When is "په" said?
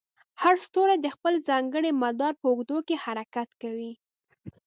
2.41-2.45